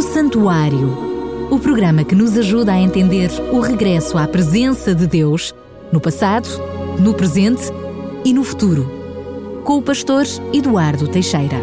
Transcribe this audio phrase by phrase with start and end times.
[0.00, 5.54] O Santuário, o programa que nos ajuda a entender o regresso à presença de Deus
[5.92, 6.48] no passado,
[6.98, 7.64] no presente
[8.24, 8.90] e no futuro,
[9.62, 10.24] com o pastor
[10.54, 11.58] Eduardo Teixeira.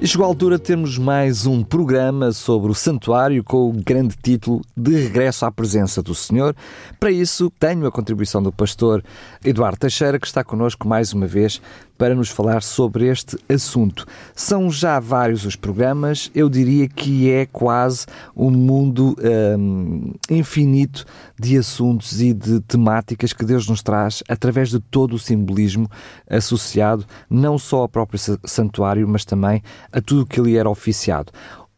[0.00, 4.16] E chegou a altura de termos mais um programa sobre o santuário com o grande
[4.16, 6.54] título De Regresso à Presença do Senhor.
[6.98, 9.04] Para isso, tenho a contribuição do pastor
[9.44, 11.60] Eduardo Teixeira, que está connosco mais uma vez
[12.00, 14.06] para nos falar sobre este assunto.
[14.34, 19.14] São já vários os programas, eu diria que é quase um mundo
[19.58, 21.04] hum, infinito
[21.38, 25.90] de assuntos e de temáticas que Deus nos traz através de todo o simbolismo
[26.26, 29.62] associado não só ao próprio santuário, mas também
[29.92, 31.30] a tudo o que lhe era oficiado.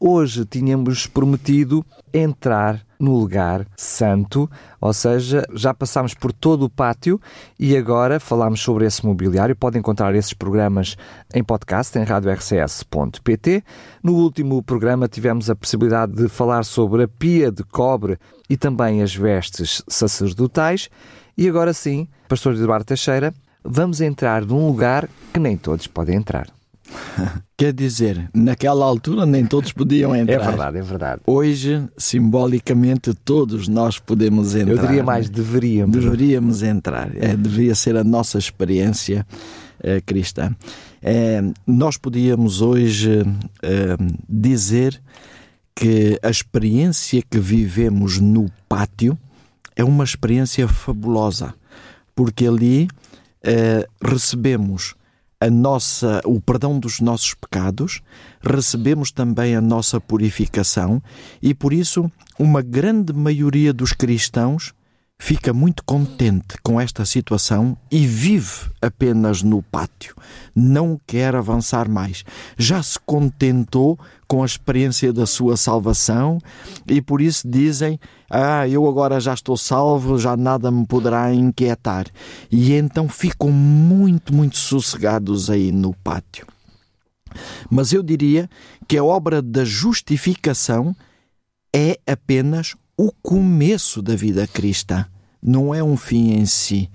[0.05, 7.21] Hoje tínhamos prometido entrar no lugar santo, ou seja, já passámos por todo o pátio
[7.57, 9.55] e agora falamos sobre esse mobiliário.
[9.55, 10.97] Podem encontrar esses programas
[11.33, 13.63] em podcast em radiorcs.pt.
[14.03, 18.19] No último programa tivemos a possibilidade de falar sobre a pia de cobre
[18.51, 20.91] e também as vestes sacerdotais.
[21.39, 23.33] E agora sim, Pastor Eduardo Teixeira,
[23.63, 26.49] vamos entrar num lugar que nem todos podem entrar.
[27.57, 30.35] Quer dizer, naquela altura nem todos podiam entrar.
[30.35, 31.23] É verdade, é verdade.
[31.27, 34.75] Hoje, simbolicamente, todos nós podemos entrar.
[34.75, 35.97] Eu diria mais, deveríamos.
[35.97, 37.11] Deveríamos entrar.
[37.17, 39.27] É, deveria ser a nossa experiência
[39.81, 40.55] é, cristã.
[41.01, 43.25] É, nós podíamos hoje
[43.63, 43.97] é,
[44.29, 45.01] dizer
[45.75, 49.19] que a experiência que vivemos no pátio
[49.75, 51.55] é uma experiência fabulosa,
[52.15, 52.89] porque ali
[54.01, 54.95] recebemos
[55.43, 58.01] a nossa, o perdão dos nossos pecados,
[58.41, 61.03] recebemos também a nossa purificação
[61.43, 64.73] e por isso uma grande maioria dos cristãos
[65.23, 70.17] fica muito contente com esta situação e vive apenas no pátio.
[70.53, 72.25] Não quer avançar mais.
[72.59, 76.39] Já se contentou com a experiência da sua salvação
[76.89, 82.07] e por isso dizem: Ah, eu agora já estou salvo, já nada me poderá inquietar.
[82.51, 86.49] E então ficam muito, muito sossegados aí no pátio.
[87.71, 88.51] Mas eu diria
[88.89, 90.97] que a obra da justificação
[91.75, 95.07] é apenas o começo da vida cristã
[95.43, 96.91] não é um fim em si.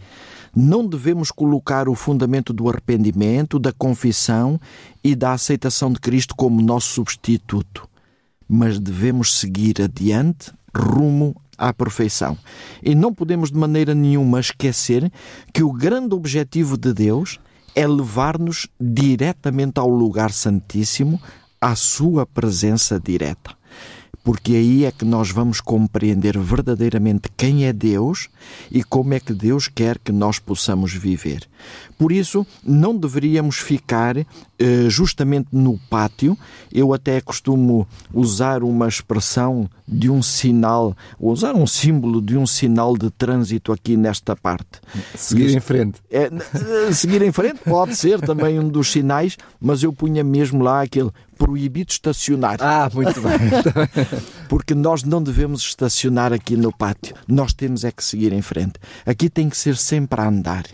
[0.56, 4.60] Não devemos colocar o fundamento do arrependimento, da confissão
[5.04, 7.88] e da aceitação de Cristo como nosso substituto,
[8.48, 12.38] mas devemos seguir adiante rumo à perfeição.
[12.82, 15.12] E não podemos de maneira nenhuma esquecer
[15.52, 17.40] que o grande objetivo de Deus
[17.76, 21.20] é levar-nos diretamente ao lugar santíssimo,
[21.60, 23.57] à sua presença direta
[24.28, 28.28] porque aí é que nós vamos compreender verdadeiramente quem é Deus
[28.70, 31.48] e como é que Deus quer que nós possamos viver.
[31.98, 34.26] Por isso, não deveríamos ficar eh,
[34.90, 36.38] justamente no pátio.
[36.72, 42.98] Eu até costumo usar uma expressão de um sinal, usar um símbolo de um sinal
[42.98, 44.82] de trânsito aqui nesta parte.
[45.16, 46.02] Seguir em frente.
[46.12, 46.30] É,
[46.92, 51.12] seguir em frente pode ser também um dos sinais, mas eu punha mesmo lá aquele
[51.38, 52.58] proibido estacionar.
[52.60, 53.38] Ah, muito bem.
[54.50, 57.16] Porque nós não devemos estacionar aqui no pátio.
[57.28, 58.74] Nós temos é que seguir em frente.
[59.06, 60.66] Aqui tem que ser sempre a andar.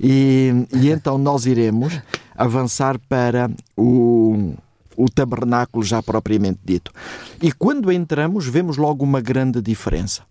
[0.00, 2.00] E, e então nós iremos
[2.36, 4.54] avançar para o,
[4.96, 6.92] o tabernáculo já propriamente dito.
[7.40, 10.22] E quando entramos, vemos logo uma grande diferença.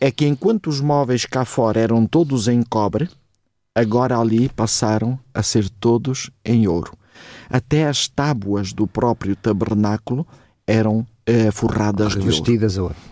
[0.00, 3.08] É que enquanto os móveis cá fora eram todos em cobre,
[3.74, 6.92] agora ali passaram a ser todos em ouro.
[7.48, 10.26] Até as tábuas do próprio tabernáculo
[10.66, 12.94] eram eh, forradas Revestidas de ouro.
[12.94, 13.10] ouro.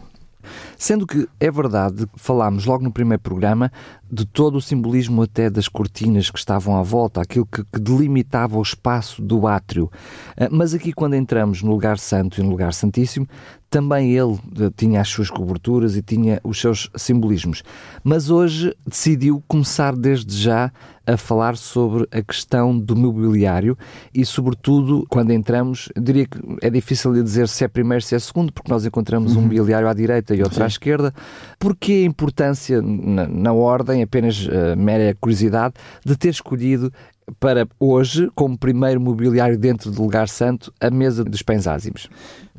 [0.77, 3.71] Sendo que é verdade, falámos logo no primeiro programa
[4.11, 8.57] de todo o simbolismo até das cortinas que estavam à volta, aquilo que, que delimitava
[8.57, 9.91] o espaço do átrio.
[10.37, 13.27] Ah, mas aqui, quando entramos no lugar santo e no lugar santíssimo,
[13.69, 17.63] também ele eh, tinha as suas coberturas e tinha os seus simbolismos.
[18.05, 20.73] Mas hoje decidiu começar desde já
[21.09, 23.79] a falar sobre a questão do mobiliário
[24.13, 28.19] e, sobretudo, quando entramos, diria que é difícil de dizer se é primeiro, se é
[28.19, 29.41] segundo, porque nós encontramos uhum.
[29.41, 30.65] um mobiliário à direita e outro Sim.
[30.65, 31.15] à esquerda.
[31.59, 35.75] Porquê a importância, na, na ordem, apenas uh, mera curiosidade,
[36.05, 36.93] de ter escolhido
[37.39, 42.09] para hoje, como primeiro mobiliário dentro do lugar santo, a mesa dos pães ázimos?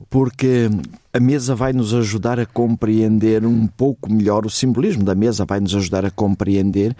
[0.10, 0.69] Porque
[1.13, 5.60] a mesa vai nos ajudar a compreender um pouco melhor o simbolismo da mesa, vai
[5.60, 6.95] nos ajudar a compreender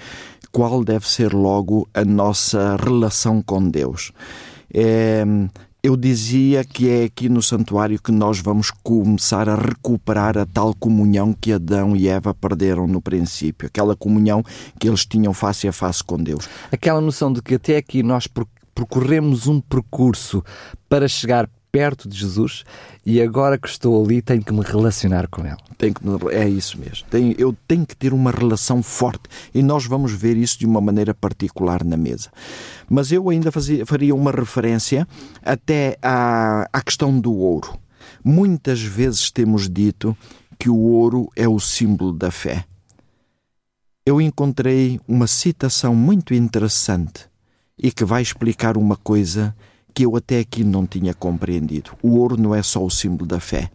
[0.52, 4.12] qual deve ser logo a nossa relação com Deus.
[4.74, 5.24] É,
[5.82, 10.74] eu dizia que é aqui no santuário que nós vamos começar a recuperar a tal
[10.76, 14.44] comunhão que Adão e Eva perderam no princípio, aquela comunhão
[14.78, 16.50] que eles tinham face a face com Deus.
[16.72, 18.28] Aquela noção de que até aqui nós
[18.76, 20.44] percorremos um percurso
[20.90, 22.64] para chegar perto de Jesus
[23.06, 25.58] e agora que estou ali tenho que me relacionar com Ele.
[25.78, 26.02] Tem que,
[26.32, 27.08] é isso mesmo.
[27.10, 29.24] Tem, eu tenho que ter uma relação forte
[29.54, 32.30] e nós vamos ver isso de uma maneira particular na mesa.
[32.90, 35.08] Mas eu ainda fazia, faria uma referência
[35.44, 37.78] até à, à questão do ouro.
[38.24, 40.18] Muitas vezes temos dito
[40.58, 42.66] que o ouro é o símbolo da fé.
[44.06, 47.30] Eu encontrei uma citação muito interessante
[47.78, 49.56] e que vai explicar uma coisa
[49.98, 51.92] eu até aqui não tinha compreendido.
[52.02, 53.70] O ouro não é só o símbolo da fé.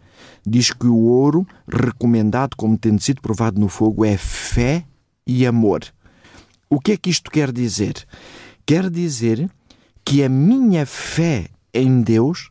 [0.45, 4.85] Diz que o ouro, recomendado como tendo sido provado no fogo, é fé
[5.25, 5.83] e amor.
[6.69, 8.05] O que é que isto quer dizer?
[8.65, 9.49] Quer dizer
[10.03, 12.49] que a minha fé em Deus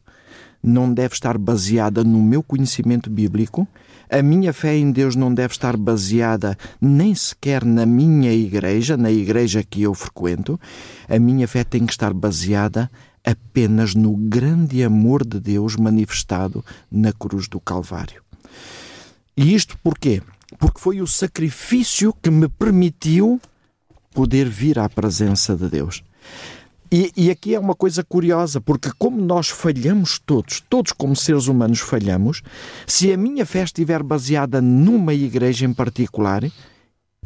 [0.63, 3.69] não deve estar baseada no meu conhecimento bíblico,
[4.11, 9.11] a minha fé em Deus não deve estar baseada nem sequer na minha igreja, na
[9.11, 10.59] igreja que eu frequento,
[11.09, 12.91] a minha fé tem que estar baseada
[13.25, 18.23] apenas no grande amor de Deus manifestado na cruz do Calvário.
[19.37, 20.23] E isto porquê?
[20.59, 23.41] Porque foi o sacrifício que me permitiu
[24.13, 26.05] poder vir à presença de Deus.
[26.93, 31.49] E, e, aqui é uma coisa curiosa, porque como nós falhamos todos, todos como seres
[31.49, 32.41] humanos falhamos,
[32.87, 36.45] se a minha fé estiver baseada numa igreja em particular,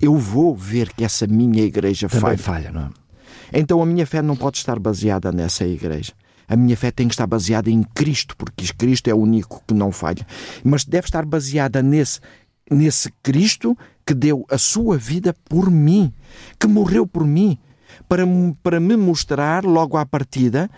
[0.01, 2.39] eu vou ver que essa minha igreja Também falha.
[2.39, 2.91] falha, não é?
[3.53, 6.13] Então a minha fé não pode estar baseada nessa igreja.
[6.47, 9.75] A minha fé tem que estar baseada em Cristo, porque Cristo é o único que
[9.75, 10.27] não falha.
[10.65, 12.21] Mas deve estar baseada nesse,
[12.71, 16.13] nesse Cristo que deu a sua vida por mim,
[16.59, 17.59] que morreu por mim,
[18.09, 18.23] para,
[18.63, 20.71] para me mostrar logo à partida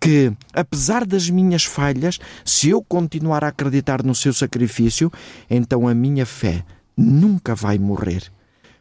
[0.00, 5.10] que, apesar das minhas falhas, se eu continuar a acreditar no seu sacrifício,
[5.50, 6.64] então a minha fé
[6.96, 8.30] nunca vai morrer.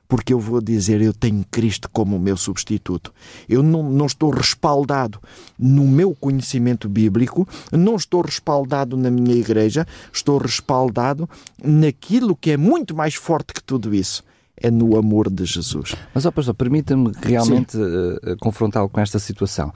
[0.07, 3.13] Porque eu vou dizer, eu tenho Cristo como meu substituto.
[3.49, 5.19] Eu não, não estou respaldado
[5.57, 11.29] no meu conhecimento bíblico, não estou respaldado na minha igreja, estou respaldado
[11.63, 14.23] naquilo que é muito mais forte que tudo isso
[14.57, 15.95] é no amor de Jesus.
[16.13, 19.73] Mas, ó pastor, permita-me realmente uh, confrontá-lo com esta situação.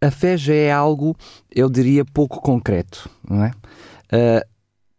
[0.00, 1.16] A fé já é algo,
[1.50, 3.50] eu diria, pouco concreto, não é?
[4.12, 4.57] Uh,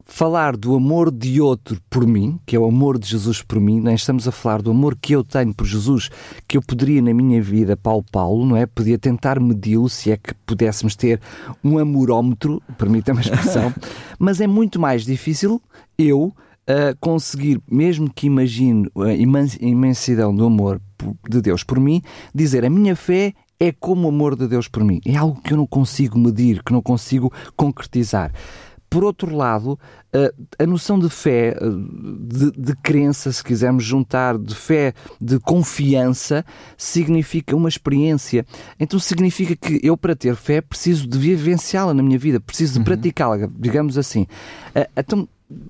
[0.10, 3.80] falar do amor de outro por mim, que é o amor de Jesus por mim,
[3.80, 6.10] nem estamos a falar do amor que eu tenho por Jesus,
[6.48, 8.66] que eu poderia na minha vida palpá-lo, não é?
[8.66, 11.22] Podia tentar medi-lo, se é que pudéssemos ter
[11.64, 13.74] um amorómetro, permita-me a expressão,
[14.18, 15.62] mas é muito mais difícil
[15.98, 16.34] eu
[16.68, 19.14] a conseguir, mesmo que imagine a
[19.64, 20.82] imensidão do amor
[21.30, 22.02] de Deus por mim,
[22.34, 25.02] dizer a minha fé é como o amor de Deus por mim.
[25.06, 28.32] É algo que eu não consigo medir, que não consigo concretizar.
[28.90, 29.80] Por outro lado,
[30.58, 31.56] a noção de fé,
[32.22, 36.44] de, de, crença, se quisermos juntar, de fé, de confiança,
[36.76, 38.46] significa uma experiência.
[38.80, 42.80] Então significa que eu, para ter fé, preciso de vivenciá-la na minha vida, preciso de
[42.80, 42.86] uhum.
[42.86, 44.26] praticá-la, digamos assim.
[44.98, 45.28] Então,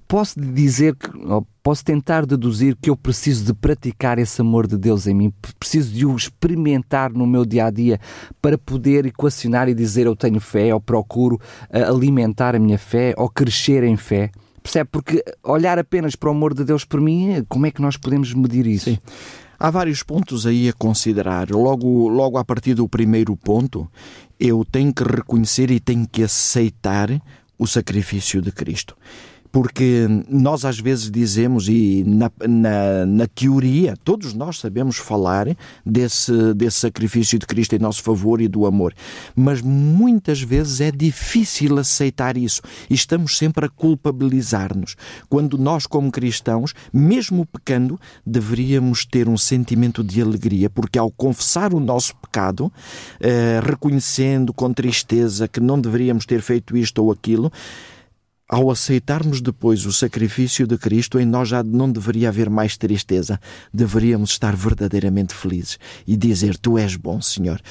[0.07, 1.09] posso dizer que,
[1.63, 5.93] posso tentar deduzir que eu preciso de praticar esse amor de Deus em mim, preciso
[5.93, 7.99] de o experimentar no meu dia a dia
[8.41, 11.39] para poder equacionar e dizer eu tenho fé, ou procuro
[11.69, 14.31] eh, alimentar a minha fé, ou crescer em fé.
[14.61, 14.89] Percebe?
[14.91, 18.33] Porque olhar apenas para o amor de Deus por mim, como é que nós podemos
[18.33, 18.85] medir isso?
[18.85, 18.97] Sim.
[19.57, 21.49] Há vários pontos aí a considerar.
[21.49, 23.89] Logo, logo a partir do primeiro ponto,
[24.39, 27.09] eu tenho que reconhecer e tenho que aceitar
[27.57, 28.95] o sacrifício de Cristo
[29.51, 35.47] porque nós às vezes dizemos, e na, na, na, teoria, todos nós sabemos falar
[35.85, 38.93] desse, desse sacrifício de Cristo em nosso favor e do amor,
[39.35, 42.61] mas muitas vezes é difícil aceitar isso.
[42.89, 44.95] E estamos sempre a culpabilizar-nos.
[45.27, 51.73] Quando nós, como cristãos, mesmo pecando, deveríamos ter um sentimento de alegria, porque ao confessar
[51.73, 52.71] o nosso pecado,
[53.19, 57.51] eh, reconhecendo com tristeza que não deveríamos ter feito isto ou aquilo,
[58.49, 63.39] ao aceitarmos depois o sacrifício de Cristo, em nós já não deveria haver mais tristeza,
[63.71, 65.77] deveríamos estar verdadeiramente felizes
[66.07, 67.61] e dizer: Tu és bom, Senhor.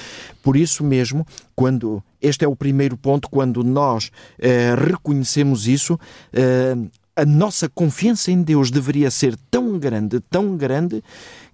[0.40, 5.99] Por isso mesmo, quando este é o primeiro ponto, quando nós eh, reconhecemos isso,
[6.32, 6.76] eh,
[7.16, 11.02] a nossa confiança em Deus deveria ser tão grande, tão grande,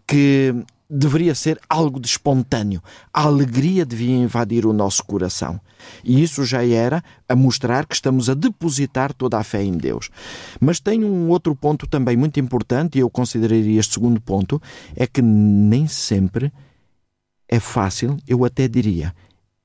[0.06, 0.54] que
[0.96, 2.80] deveria ser algo de espontâneo.
[3.12, 5.60] A alegria devia invadir o nosso coração.
[6.04, 10.08] E isso já era a mostrar que estamos a depositar toda a fé em Deus.
[10.60, 14.62] Mas tem um outro ponto também muito importante, e eu consideraria este segundo ponto,
[14.94, 16.52] é que nem sempre
[17.48, 19.14] é fácil, eu até diria,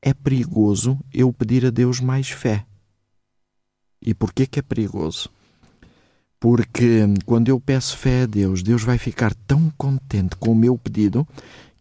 [0.01, 2.65] é perigoso eu pedir a Deus mais fé.
[4.01, 5.29] E porquê que é perigoso?
[6.39, 10.77] Porque quando eu peço fé a Deus, Deus vai ficar tão contente com o meu
[10.77, 11.27] pedido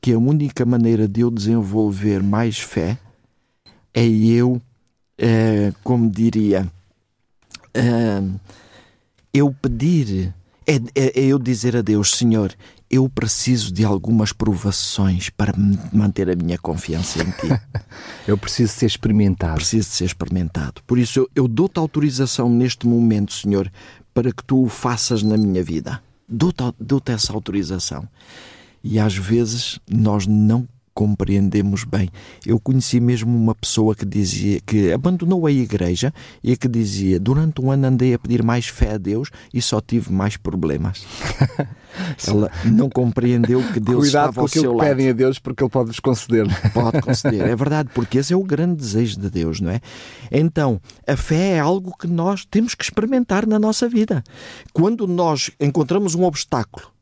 [0.01, 2.99] que a única maneira de eu desenvolver mais fé
[3.95, 4.61] é eu
[5.19, 6.71] é, como diria,
[7.75, 8.23] é,
[9.35, 10.33] eu pedir,
[10.65, 12.55] é, é, é eu dizer a Deus, Senhor,
[12.89, 15.53] eu preciso de algumas provações para
[15.93, 17.61] manter a minha confiança em Ti.
[18.27, 19.57] eu preciso ser experimentado.
[19.57, 20.81] Preciso ser experimentado.
[20.87, 23.71] Por isso, eu, eu dou-te autorização neste momento, Senhor,
[24.19, 26.03] para que Tu o faças na minha vida.
[26.29, 28.09] Dou-te dou essa autorização.
[28.83, 30.67] E às vezes nós não
[30.99, 32.11] compreendemos bem.
[32.45, 36.13] Eu conheci mesmo uma pessoa que dizia que abandonou a igreja
[36.43, 39.81] e que dizia: durante um ano andei a pedir mais fé a Deus e só
[39.81, 41.07] tive mais problemas.
[42.27, 44.89] Ela não compreendeu que Deus Cuidado estava ao seu lado.
[44.89, 46.47] pedem a Deus porque Ele pode vos conceder.
[46.73, 49.81] Pode conceder, é verdade, porque esse é o grande desejo de Deus, não é?
[50.33, 54.25] Então, a fé é algo que nós temos que experimentar na nossa vida.
[54.73, 56.98] Quando nós encontramos um obstáculo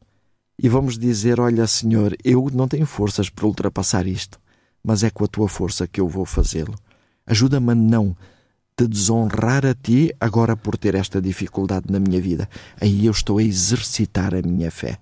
[0.60, 4.38] e vamos dizer: Olha, Senhor, eu não tenho forças para ultrapassar isto,
[4.82, 6.74] mas é com a tua força que eu vou fazê-lo.
[7.26, 8.16] Ajuda-me a não
[8.76, 12.48] te desonrar a ti agora por ter esta dificuldade na minha vida.
[12.80, 14.98] Aí eu estou a exercitar a minha fé.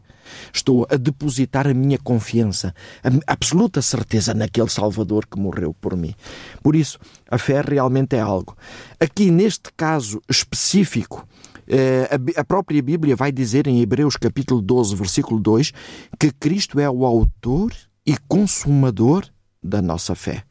[0.53, 6.15] Estou a depositar a minha confiança, a absoluta certeza naquele Salvador que morreu por mim.
[6.63, 6.99] Por isso,
[7.31, 8.57] a fé realmente é algo.
[8.99, 11.27] Aqui, neste caso específico,
[12.37, 15.73] a própria Bíblia vai dizer em Hebreus capítulo 12, versículo 2,
[16.19, 17.73] que Cristo é o autor
[18.07, 19.25] e consumador
[19.63, 20.45] da nossa fé.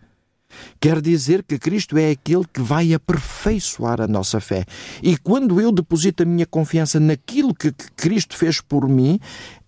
[0.79, 4.65] Quer dizer que Cristo é aquele que vai aperfeiçoar a nossa fé.
[5.01, 9.20] E quando eu deposito a minha confiança naquilo que Cristo fez por mim,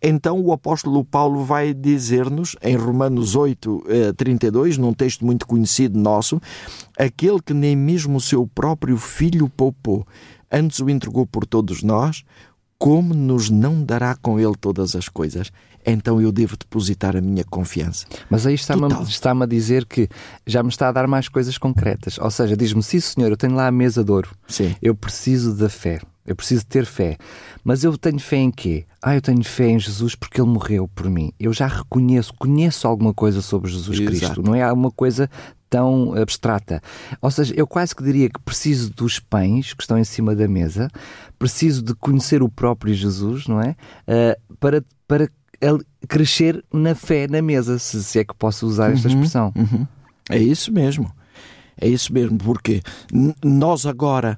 [0.02, 3.84] então o apóstolo Paulo vai dizer-nos, em Romanos 8,
[4.16, 6.40] 32, eh, num texto muito conhecido nosso,
[6.98, 10.06] aquele que nem mesmo o seu próprio filho poupou,
[10.56, 12.24] antes o entregou por todos nós,
[12.78, 15.52] como nos não dará com ele todas as coisas?
[15.86, 18.08] Então eu devo depositar a minha confiança.
[18.30, 20.10] Mas aí está-me está a dizer que
[20.46, 22.18] já me está a dar mais coisas concretas.
[22.18, 24.30] Ou seja, diz-me: sim, senhor, eu tenho lá a mesa de ouro.
[24.48, 24.76] Sim.
[24.82, 26.00] Eu preciso da fé.
[26.26, 27.18] Eu preciso ter fé.
[27.64, 28.86] Mas eu tenho fé em quê?
[29.00, 31.32] Ah, eu tenho fé em Jesus porque ele morreu por mim.
[31.40, 34.12] Eu já reconheço, conheço alguma coisa sobre Jesus Exato.
[34.12, 34.42] Cristo.
[34.42, 35.30] Não é uma coisa
[35.70, 36.82] tão abstrata.
[37.22, 40.48] Ou seja, eu quase que diria que preciso dos pães que estão em cima da
[40.48, 40.90] mesa,
[41.38, 43.76] preciso de conhecer o próprio Jesus, não é?
[44.08, 45.30] Uh, para, para
[46.08, 49.54] crescer na fé na mesa, se, se é que posso usar esta uhum, expressão.
[49.56, 49.88] Uhum.
[50.30, 51.12] É isso mesmo.
[51.80, 52.82] É isso mesmo, porque
[53.44, 54.38] nós agora,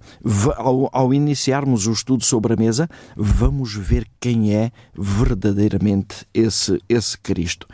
[0.56, 7.16] ao, ao, iniciarmos o estudo sobre a mesa, vamos ver quem é verdadeiramente esse, esse
[7.20, 7.68] Cristo.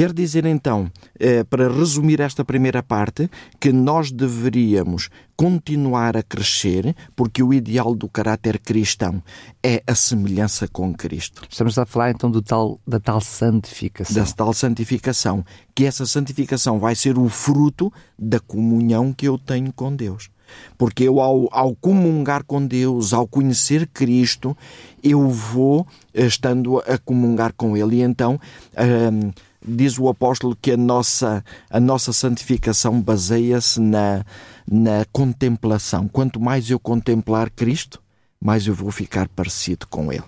[0.00, 3.30] Quer dizer então, eh, para resumir esta primeira parte,
[3.60, 9.22] que nós deveríamos continuar a crescer, porque o ideal do caráter cristão
[9.62, 11.42] é a semelhança com Cristo.
[11.50, 14.24] Estamos a falar então do tal, da tal santificação.
[14.24, 19.70] Da tal santificação, que essa santificação vai ser o fruto da comunhão que eu tenho
[19.70, 20.30] com Deus.
[20.78, 24.56] Porque eu, ao, ao comungar com Deus, ao conhecer Cristo,
[25.02, 27.96] eu vou eh, estando a comungar com Ele.
[27.96, 28.40] E então.
[29.12, 29.30] Hum,
[29.66, 34.24] diz o apóstolo que a nossa, a nossa santificação baseia-se na,
[34.70, 36.08] na contemplação.
[36.08, 38.00] Quanto mais eu contemplar Cristo,
[38.40, 40.24] mais eu vou ficar parecido com Ele.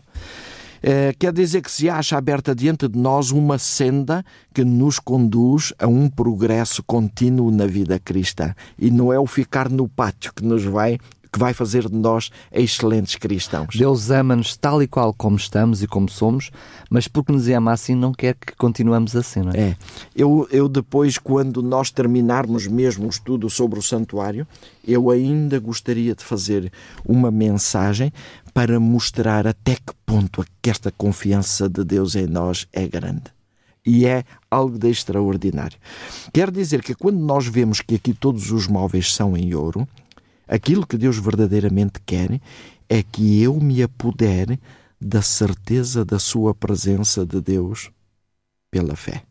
[0.83, 5.73] É, quer dizer que se acha aberta diante de nós uma senda que nos conduz
[5.79, 8.53] a um progresso contínuo na vida cristã.
[8.77, 10.99] E não é o ficar no pátio que nos vai
[11.33, 13.75] que vai fazer de nós excelentes cristãos.
[13.75, 16.51] Deus ama-nos tal e qual como estamos e como somos,
[16.91, 19.71] mas porque nos ama assim não quer que continuemos assim, não é?
[19.71, 19.77] É.
[20.15, 24.47] Eu, eu depois, quando nós terminarmos mesmo o estudo sobre o santuário,
[24.87, 26.71] eu ainda gostaria de fazer
[27.05, 28.13] uma mensagem
[28.53, 33.33] para mostrar até que ponto que esta confiança de Deus em nós é grande
[33.85, 35.77] e é algo de extraordinário.
[36.33, 39.89] Quer dizer que quando nós vemos que aqui todos os móveis são em ouro,
[40.53, 42.39] Aquilo que Deus verdadeiramente quer
[42.87, 44.61] é que eu me apodere
[45.01, 47.91] da certeza da Sua presença de Deus
[48.71, 49.23] pela fé.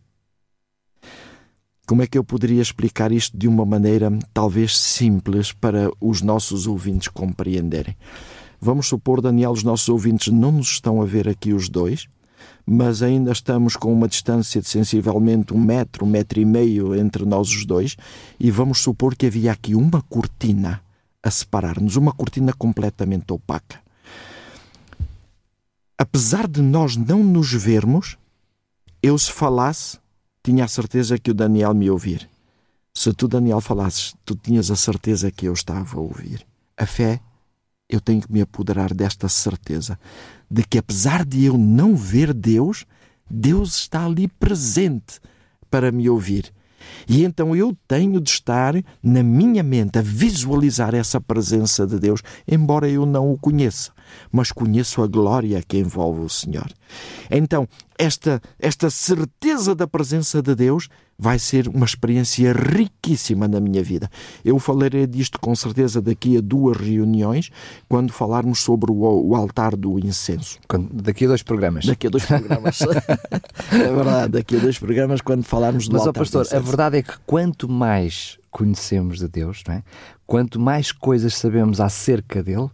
[1.86, 6.66] Como é que eu poderia explicar isto de uma maneira talvez simples para os nossos
[6.66, 7.96] ouvintes compreenderem?
[8.60, 12.08] Vamos supor, Daniel, os nossos ouvintes não nos estão a ver aqui os dois,
[12.66, 17.26] mas ainda estamos com uma distância de sensivelmente um metro, um metro e meio entre
[17.26, 17.96] nós os dois,
[18.40, 20.82] e vamos supor que havia aqui uma cortina
[21.24, 23.80] a separar-nos, uma cortina completamente opaca.
[25.98, 28.18] Apesar de nós não nos vermos,
[29.04, 30.00] eu se falasse,
[30.44, 32.28] tinha a certeza que o Daniel me ouvir.
[32.94, 36.46] Se tu, Daniel, falasses, tu tinhas a certeza que eu estava a ouvir.
[36.76, 37.22] A fé,
[37.88, 40.00] eu tenho que me apoderar desta certeza
[40.50, 42.86] de que, apesar de eu não ver Deus,
[43.30, 45.20] Deus está ali presente
[45.70, 46.52] para me ouvir.
[47.08, 52.22] E então eu tenho de estar na minha mente a visualizar essa presença de Deus,
[52.48, 53.92] embora eu não o conheça,
[54.32, 56.72] mas conheço a glória que envolve o Senhor.
[57.30, 57.68] Então,
[57.98, 60.90] esta, esta certeza da presença de Deus
[61.22, 64.10] vai ser uma experiência riquíssima na minha vida.
[64.44, 67.52] Eu falarei disto com certeza daqui a duas reuniões,
[67.88, 70.58] quando falarmos sobre o, o altar do incenso.
[70.92, 71.86] Daqui a dois programas.
[71.86, 72.80] Daqui a dois programas.
[73.72, 76.64] é verdade, daqui a dois programas, quando falarmos do Mas, altar pastor, do incenso.
[76.64, 79.84] a verdade é que quanto mais conhecemos de Deus, não é?
[80.26, 82.70] quanto mais coisas sabemos acerca dele,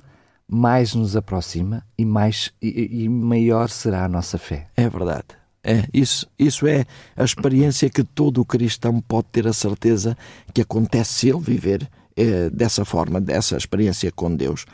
[0.47, 4.69] mais nos aproxima e, mais, e, e maior será a nossa fé.
[4.77, 5.36] É verdade.
[5.69, 10.17] É, isso, isso é a experiência que todo cristão pode ter a certeza
[10.53, 14.65] que acontece se ele viver é, dessa forma, dessa experiência com Deus.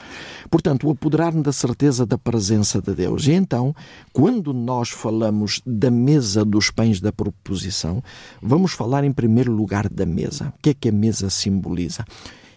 [0.51, 3.25] Portanto, o apoderar-me da certeza da presença de Deus.
[3.25, 3.75] E então,
[4.13, 8.03] quando nós falamos da mesa dos pães da proposição,
[8.39, 10.53] vamos falar em primeiro lugar da mesa.
[10.55, 12.05] O que é que a mesa simboliza?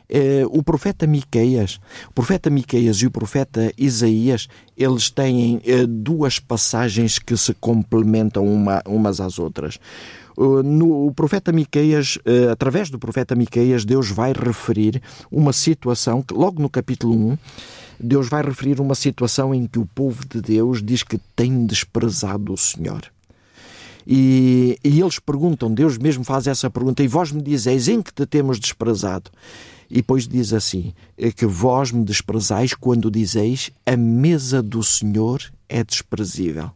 [0.09, 6.39] Eh, o profeta Miqueias, o profeta Miqueias e o profeta Isaías, eles têm eh, duas
[6.39, 9.79] passagens que se complementam uma, umas às outras.
[10.39, 16.35] No, o profeta Miqueias, eh, através do profeta Miqueias, Deus vai referir uma situação que,
[16.35, 17.39] logo no capítulo 1,
[17.99, 22.53] Deus vai referir uma situação em que o povo de Deus diz que tem desprezado
[22.53, 23.03] o Senhor.
[24.07, 28.13] E, e eles perguntam, Deus mesmo faz essa pergunta, e vós me dizeis em que
[28.13, 29.31] te temos desprezado?
[29.91, 35.43] E depois diz assim: é que vós me desprezais quando dizeis a mesa do Senhor
[35.69, 36.71] é desprezível.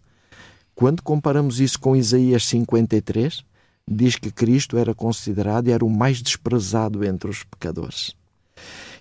[0.74, 3.44] Quando comparamos isso com Isaías 53,
[3.86, 8.14] diz que Cristo era considerado e era o mais desprezado entre os pecadores.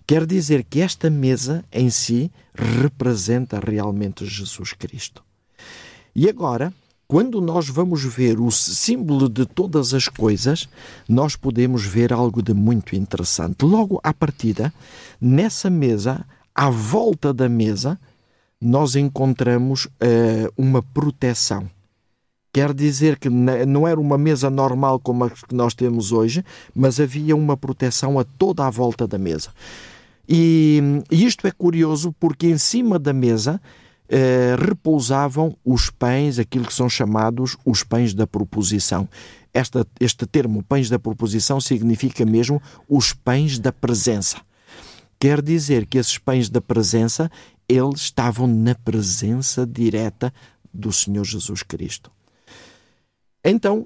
[0.06, 5.24] Quer dizer que esta mesa em si representa realmente Jesus Cristo.
[6.16, 6.74] E agora,
[7.10, 10.70] quando nós vamos ver o símbolo de todas as coisas,
[11.08, 13.66] nós podemos ver algo de muito interessante.
[13.66, 14.72] Logo à partida,
[15.20, 16.24] nessa mesa,
[16.54, 18.00] à volta da mesa,
[18.62, 21.68] nós encontramos uh, uma proteção.
[22.54, 27.00] Quer dizer que não era uma mesa normal como a que nós temos hoje, mas
[27.00, 29.50] havia uma proteção a toda a volta da mesa.
[30.28, 30.80] E,
[31.10, 33.60] e isto é curioso porque em cima da mesa
[34.10, 39.08] eh, repousavam os pães, aquilo que são chamados os pães da proposição.
[39.54, 44.42] Esta, este termo, pães da proposição, significa mesmo os pães da presença.
[45.20, 47.30] Quer dizer que esses pães da presença,
[47.68, 50.34] eles estavam na presença direta
[50.74, 52.12] do Senhor Jesus Cristo.
[53.44, 53.86] Então,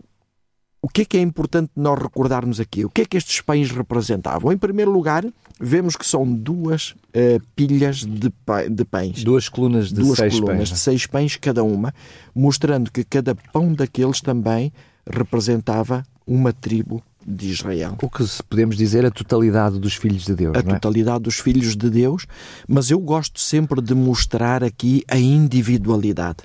[0.83, 2.83] o que é que é importante nós recordarmos aqui?
[2.83, 4.51] O que é que estes pães representavam?
[4.51, 5.25] Em primeiro lugar,
[5.57, 8.29] vemos que são duas uh, pilhas de,
[8.69, 9.23] de, pães.
[9.23, 10.69] Duas colunas de duas seis colunas pães.
[10.69, 11.95] de seis pães cada uma,
[12.35, 14.73] mostrando que cada pão daqueles também
[15.09, 17.97] representava uma tribo de Israel.
[18.01, 20.53] O que podemos dizer a totalidade dos filhos de Deus.
[20.53, 20.63] A é?
[20.63, 22.27] totalidade dos filhos de Deus,
[22.67, 26.39] mas eu gosto sempre de mostrar aqui a individualidade.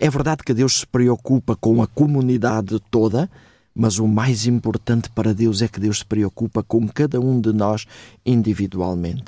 [0.00, 3.30] É verdade que Deus se preocupa com a comunidade toda,
[3.78, 7.52] mas o mais importante para Deus é que Deus se preocupa com cada um de
[7.52, 7.86] nós
[8.26, 9.26] individualmente.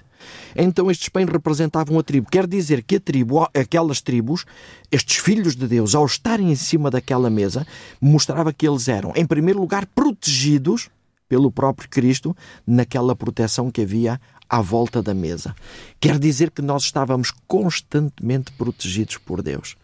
[0.57, 2.29] Então estes pães representavam a tribo.
[2.29, 4.45] Quer dizer que tribo, aquelas tribos,
[4.91, 7.65] estes filhos de Deus, ao estarem em cima daquela mesa,
[8.01, 10.91] mostrava que eles eram, em primeiro lugar, protegidos
[11.29, 12.37] pelo próprio Cristo
[12.67, 15.55] naquela proteção que havia à volta da mesa.
[16.01, 19.77] Quer dizer que nós estávamos constantemente protegidos por Deus.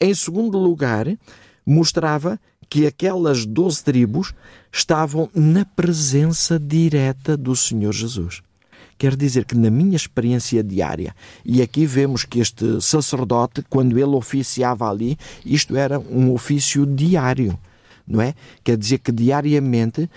[0.00, 1.06] Em segundo lugar,
[1.66, 4.32] mostrava que aquelas doze tribos
[4.72, 8.42] estavam na presença direta do Senhor Jesus.
[8.98, 14.16] Quer dizer que na minha experiência diária, e aqui vemos que este sacerdote, quando ele
[14.16, 17.56] oficiava ali, isto era um ofício diário,
[18.08, 18.34] não é?
[18.64, 20.08] Quer dizer que diariamente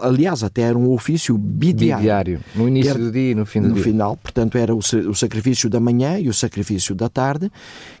[0.00, 2.02] aliás, até era um ofício bidiário.
[2.02, 3.82] bidiário no início do dia e no fim do no dia.
[3.82, 7.50] No final, portanto, era o, o sacrifício da manhã e o sacrifício da tarde.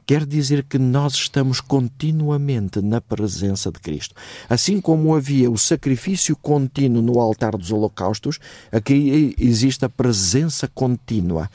[0.06, 4.14] Quer dizer que nós estamos continuamente na presença de Cristo.
[4.48, 8.38] Assim como havia o sacrifício contínuo no altar dos holocaustos,
[8.70, 11.50] aqui existe a presença contínua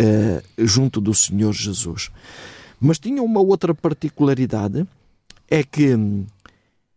[0.00, 2.10] uh, junto do Senhor Jesus.
[2.80, 4.86] Mas tinha uma outra particularidade,
[5.50, 5.96] é que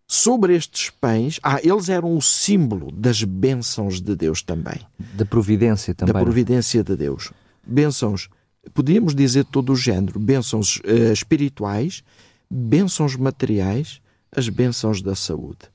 [0.08, 4.80] sobre estes pães, ah, eles eram o símbolo das bênçãos de Deus também.
[5.14, 6.14] Da providência também.
[6.14, 7.34] Da providência de Deus.
[7.66, 8.30] Bênçãos,
[8.74, 12.04] podíamos dizer todo o género, bênçãos uh, espirituais,
[12.50, 14.02] bênçãos materiais,
[14.34, 15.70] as bênçãos da saúde.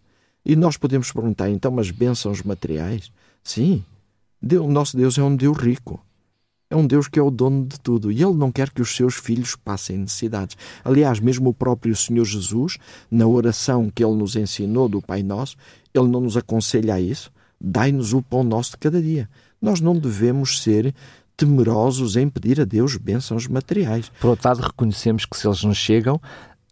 [0.44, 3.12] E nós podemos perguntar, então, as bênçãos materiais?
[3.44, 3.84] Sim,
[4.40, 6.04] Deus, nosso Deus é um Deus rico.
[6.72, 8.96] É um Deus que é o dono de tudo e Ele não quer que os
[8.96, 10.56] seus filhos passem necessidades.
[10.82, 12.78] Aliás, mesmo o próprio Senhor Jesus,
[13.10, 15.56] na oração que Ele nos ensinou do Pai Nosso,
[15.92, 17.30] Ele não nos aconselha a isso.
[17.60, 19.28] Dai-nos o pão nosso de cada dia.
[19.60, 20.94] Nós não devemos ser
[21.36, 24.10] temerosos em pedir a Deus bênçãos materiais.
[24.18, 26.18] Por outro lado, reconhecemos que se eles nos chegam,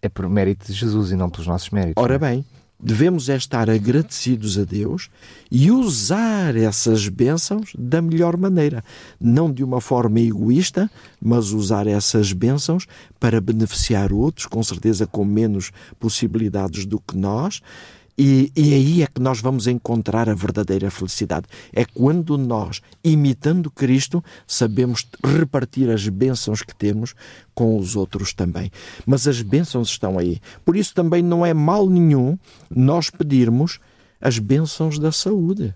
[0.01, 2.03] é por mérito de Jesus e não pelos nossos méritos.
[2.03, 2.45] Ora bem,
[2.83, 5.11] devemos é estar agradecidos a Deus
[5.51, 8.83] e usar essas bênçãos da melhor maneira.
[9.21, 10.91] Não de uma forma egoísta,
[11.21, 12.87] mas usar essas bênçãos
[13.19, 17.61] para beneficiar outros, com certeza com menos possibilidades do que nós
[18.23, 21.47] e, e aí é que nós vamos encontrar a verdadeira felicidade.
[21.73, 27.15] É quando nós, imitando Cristo, sabemos repartir as bênçãos que temos
[27.55, 28.71] com os outros também.
[29.07, 30.39] Mas as bênçãos estão aí.
[30.67, 33.81] Por isso também não é mal nenhum nós pedirmos
[34.21, 35.75] as bênçãos da saúde.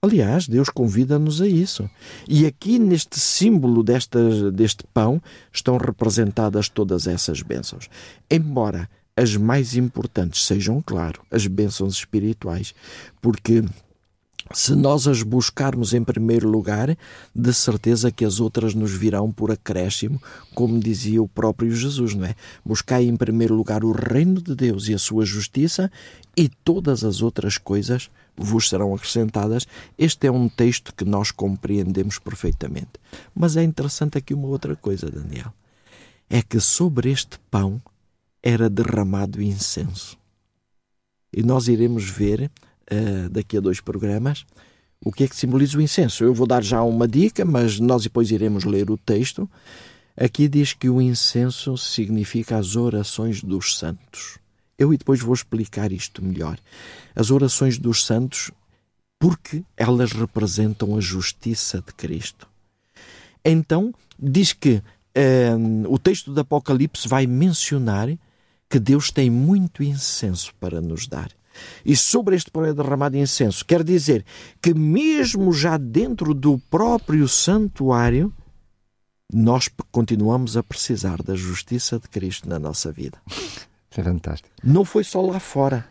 [0.00, 1.90] Aliás, Deus convida-nos a isso.
[2.26, 5.20] E aqui, neste símbolo desta, deste pão,
[5.52, 7.90] estão representadas todas essas bênçãos.
[8.30, 12.74] Embora as mais importantes sejam, claro, as bênçãos espirituais,
[13.20, 13.62] porque
[14.52, 16.96] se nós as buscarmos em primeiro lugar,
[17.34, 20.20] de certeza que as outras nos virão por acréscimo,
[20.54, 22.34] como dizia o próprio Jesus, não é?
[22.64, 25.90] Buscai em primeiro lugar o reino de Deus e a sua justiça,
[26.36, 29.66] e todas as outras coisas vos serão acrescentadas.
[29.96, 32.92] Este é um texto que nós compreendemos perfeitamente.
[33.34, 35.52] Mas é interessante aqui uma outra coisa, Daniel.
[36.28, 37.80] É que sobre este pão
[38.42, 40.18] era derramado incenso.
[41.32, 42.50] E nós iremos ver
[42.90, 44.44] uh, daqui a dois programas
[45.04, 46.22] o que é que simboliza o incenso.
[46.22, 49.50] Eu vou dar já uma dica, mas nós depois iremos ler o texto.
[50.16, 54.38] Aqui diz que o incenso significa as orações dos santos.
[54.78, 56.58] Eu depois vou explicar isto melhor.
[57.14, 58.50] As orações dos santos,
[59.18, 62.48] porque elas representam a justiça de Cristo.
[63.44, 68.08] Então, diz que uh, o texto do Apocalipse vai mencionar
[68.72, 71.30] que Deus tem muito incenso para nos dar.
[71.84, 74.24] E sobre este é derramado incenso, quer dizer
[74.62, 78.32] que, mesmo já dentro do próprio santuário,
[79.30, 83.18] nós continuamos a precisar da justiça de Cristo na nossa vida.
[83.94, 84.48] é fantástico.
[84.64, 85.86] Não foi só lá fora.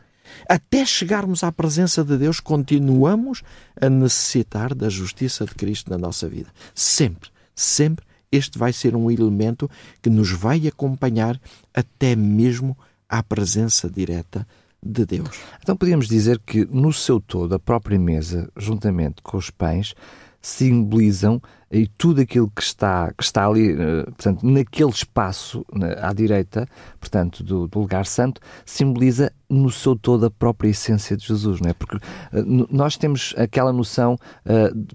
[0.50, 3.44] Até chegarmos à presença de Deus, continuamos
[3.80, 6.50] a necessitar da justiça de Cristo na nossa vida.
[6.74, 9.70] Sempre, sempre este vai ser um elemento
[10.02, 11.40] que nos vai acompanhar
[11.74, 12.78] até mesmo
[13.10, 14.48] à presença direta
[14.84, 15.40] de Deus.
[15.62, 19.94] Então podemos dizer que no seu todo a própria mesa, juntamente com os pães,
[20.42, 21.40] simbolizam
[21.72, 25.64] e tudo aquilo que está, que está ali, eh, portanto, naquele espaço
[26.02, 26.68] à direita,
[27.00, 31.70] portanto, do, do, lugar santo, simboliza no seu todo a própria essência de Jesus, não
[31.70, 31.74] é?
[31.74, 34.18] Porque uh, nós temos aquela noção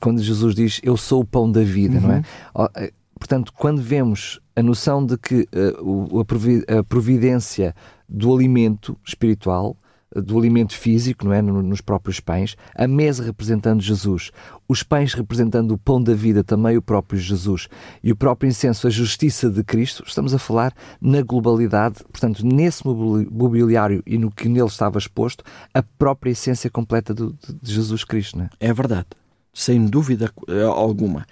[0.00, 2.02] quando Jesus diz eu sou o pão da vida, uhum.
[2.02, 2.22] não é?
[3.18, 5.48] Portanto, quando vemos a noção de que
[5.82, 7.74] uh, a providência
[8.08, 9.76] do alimento espiritual,
[10.14, 14.30] uh, do alimento físico, não é, nos próprios pães, a mesa representando Jesus,
[14.68, 17.68] os pães representando o pão da vida, também o próprio Jesus,
[18.02, 22.86] e o próprio incenso, a justiça de Cristo, estamos a falar na globalidade, portanto, nesse
[22.86, 28.38] mobiliário e no que nele estava exposto, a própria essência completa de, de Jesus Cristo.
[28.38, 28.50] Não é?
[28.60, 29.08] é verdade,
[29.54, 31.26] sem dúvida eh, alguma.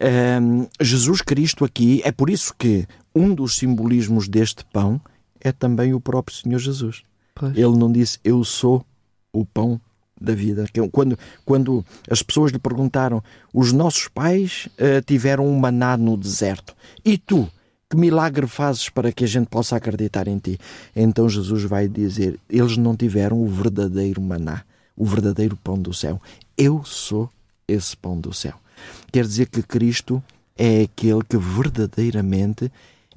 [0.00, 5.00] Um, Jesus Cristo aqui, é por isso que um dos simbolismos deste pão
[5.40, 7.02] é também o próprio Senhor Jesus.
[7.34, 7.56] Pois.
[7.56, 8.84] Ele não disse eu sou
[9.32, 9.80] o pão
[10.20, 10.66] da vida.
[10.90, 16.74] Quando, quando as pessoas lhe perguntaram, os nossos pais uh, tiveram um maná no deserto,
[17.04, 17.48] e tu?
[17.90, 20.58] Que milagre fazes para que a gente possa acreditar em ti?
[20.96, 24.62] Então Jesus vai dizer: eles não tiveram o verdadeiro maná,
[24.96, 26.18] o verdadeiro pão do céu.
[26.56, 27.28] Eu sou
[27.68, 28.61] esse pão do céu.
[29.10, 30.22] Quer dizer que Cristo
[30.56, 32.70] é aquele que verdadeiramente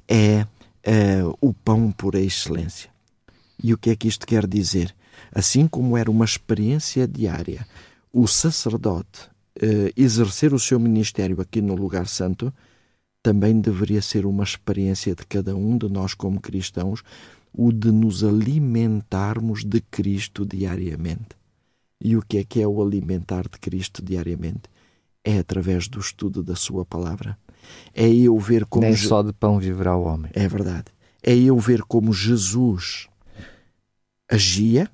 [0.08, 0.46] é,
[0.82, 2.90] é o pão por excelência.
[3.62, 4.94] E o que é que isto quer dizer?
[5.32, 7.66] Assim como era uma experiência diária,
[8.12, 9.28] o sacerdote
[9.60, 12.52] eh, exercer o seu ministério aqui no lugar santo,
[13.22, 17.02] também deveria ser uma experiência de cada um de nós como cristãos,
[17.52, 21.30] o de nos alimentarmos de Cristo diariamente.
[22.00, 24.68] E o que é que é o alimentar de Cristo diariamente?
[25.26, 27.36] É através do estudo da Sua palavra.
[27.92, 28.86] É eu ver como.
[28.86, 30.30] Nem só de pão viverá o homem.
[30.32, 30.86] É verdade.
[31.20, 33.08] É eu ver como Jesus
[34.30, 34.88] agia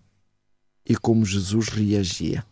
[0.89, 2.43] e como Jesus reagia.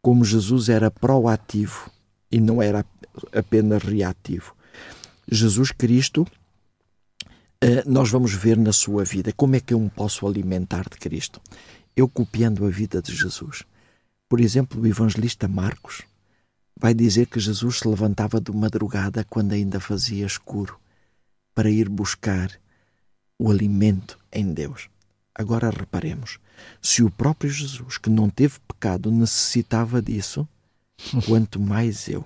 [0.00, 1.90] Como Jesus era proativo
[2.30, 2.86] e não era
[3.34, 4.54] apenas reativo.
[5.28, 6.24] Jesus Cristo,
[7.60, 10.96] eh, nós vamos ver na sua vida como é que eu me posso alimentar de
[10.98, 11.40] Cristo.
[11.96, 13.64] Eu copiando a vida de Jesus.
[14.28, 16.04] Por exemplo, o evangelista Marcos
[16.78, 20.78] vai dizer que Jesus se levantava de madrugada quando ainda fazia escuro
[21.54, 22.52] para ir buscar
[23.36, 24.88] o alimento em Deus.
[25.34, 26.38] Agora reparemos:
[26.80, 30.46] se o próprio Jesus, que não teve pecado, necessitava disso,
[31.26, 32.24] quanto mais eu,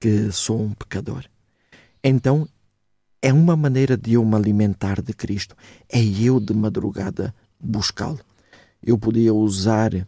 [0.00, 1.24] que sou um pecador.
[2.02, 2.48] Então,
[3.20, 5.54] é uma maneira de eu me alimentar de Cristo,
[5.86, 8.20] é eu de madrugada buscá-lo.
[8.82, 10.06] Eu podia usar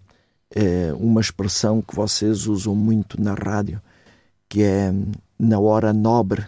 [0.54, 3.80] eh, uma expressão que vocês usam muito na rádio,
[4.48, 4.92] que é
[5.38, 6.44] na hora nobre,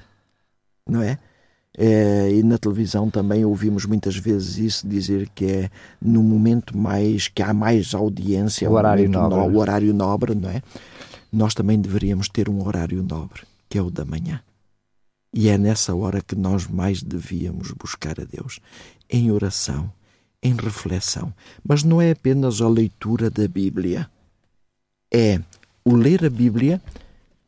[0.87, 1.19] não é?
[1.77, 7.27] É, e na televisão também ouvimos muitas vezes isso dizer que é no momento mais
[7.27, 10.63] que há mais audiência, o horário nobre, no, o horário nobre, não é?
[11.33, 14.41] Nós também deveríamos ter um horário nobre, que é o da manhã.
[15.33, 18.61] E é nessa hora que nós mais devíamos buscar a Deus,
[19.11, 19.91] em oração,
[20.45, 21.33] em reflexão.
[21.67, 24.09] Mas não é apenas a leitura da Bíblia,
[25.11, 25.41] é
[25.85, 26.81] o ler a Bíblia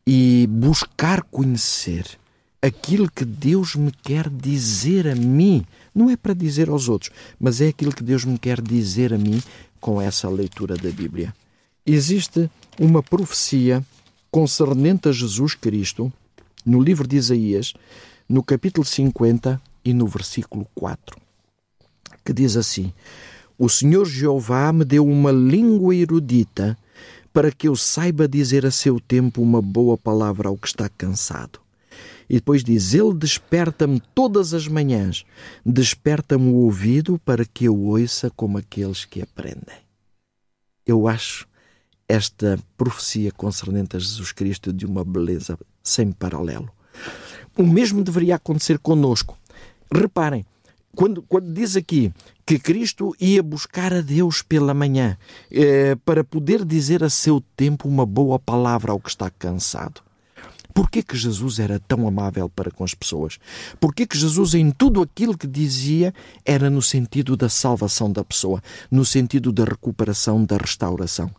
[0.06, 2.18] e buscar conhecer
[2.62, 5.64] aquilo que Deus me quer dizer a mim.
[5.94, 9.18] Não é para dizer aos outros, mas é aquilo que Deus me quer dizer a
[9.18, 9.42] mim
[9.80, 11.34] com essa leitura da Bíblia.
[11.84, 13.84] Existe uma profecia
[14.30, 16.12] concernente a Jesus Cristo
[16.64, 17.74] no livro de Isaías,
[18.28, 21.16] no capítulo 50 e no versículo 4,
[22.26, 22.92] que diz assim:
[23.56, 26.76] O Senhor Jeová me deu uma língua erudita
[27.32, 31.60] para que eu saiba dizer a seu tempo uma boa palavra ao que está cansado.
[32.28, 35.24] E depois diz: Ele desperta-me todas as manhãs,
[35.64, 39.76] desperta-me o ouvido para que eu ouça como aqueles que aprendem.
[40.84, 41.46] Eu acho
[42.08, 46.70] esta profecia concernente a Jesus Cristo de uma beleza sem paralelo.
[47.56, 49.38] O mesmo deveria acontecer conosco.
[49.92, 50.44] Reparem,
[50.96, 52.10] quando, quando diz aqui
[52.44, 55.18] que Cristo ia buscar a Deus pela manhã
[55.52, 60.00] eh, para poder dizer a seu tempo uma boa palavra ao que está cansado.
[60.72, 63.38] Por que, Jesus era tão amável para com as pessoas?
[63.80, 68.24] Por que, que Jesus, em tudo aquilo que dizia, era no sentido da salvação da
[68.24, 71.30] pessoa, no sentido da recuperação, da restauração?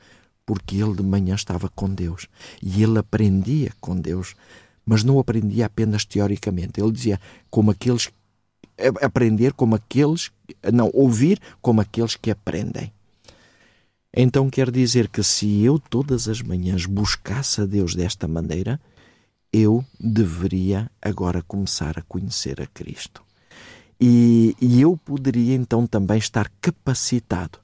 [0.46, 2.28] Porque ele de manhã estava com Deus
[2.64, 4.34] e ele aprendia com Deus,
[4.84, 6.82] mas não aprendia apenas teoricamente.
[6.82, 7.20] Ele dizia
[7.52, 8.10] como aqueles
[9.02, 10.32] aprender como aqueles,
[10.72, 12.92] não, ouvir como aqueles que aprendem.
[14.14, 18.80] Então quer dizer que se eu todas as manhãs buscasse a Deus desta maneira,
[19.52, 23.24] eu deveria agora começar a conhecer a Cristo.
[24.00, 27.60] E, e, eu poderia então também estar capacitado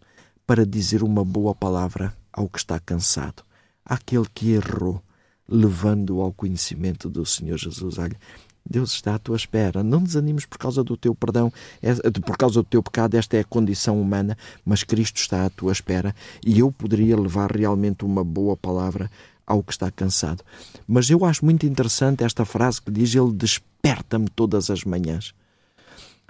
[0.48, 3.44] para dizer uma boa palavra ao que está cansado,
[3.86, 5.02] àquele que errou,
[5.48, 8.00] levando-o ao conhecimento do Senhor Jesus.
[8.00, 8.18] Olha,
[8.68, 9.84] Deus está à tua espera.
[9.84, 13.16] Não desanimes por causa do teu perdão, é, por causa do teu pecado.
[13.16, 17.52] Esta é a condição humana, mas Cristo está à tua espera e eu poderia levar
[17.52, 19.12] realmente uma boa palavra
[19.46, 20.44] ao que está cansado.
[20.88, 25.34] Mas eu acho muito interessante esta frase que diz: Ele desperta-me todas as manhãs.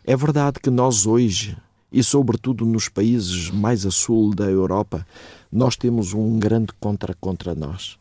[0.04, 1.56] É verdade que nós hoje,
[1.92, 5.08] e sobretudo nos países mais a sul da Europa,
[5.52, 7.98] nós temos um grande contra contra nós.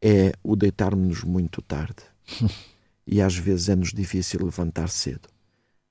[0.00, 1.96] É o deitarmos-nos muito tarde.
[3.06, 5.28] e às vezes é-nos difícil levantar cedo.